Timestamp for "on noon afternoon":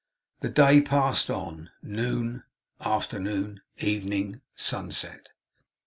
1.29-3.61